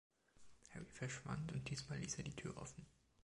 Harry 0.71 0.89
verschwand, 0.89 1.51
und 1.53 1.69
diesmal 1.69 1.99
ließ 1.99 2.15
er 2.15 2.23
die 2.23 2.35
Tür 2.35 2.57
offen. 2.57 2.87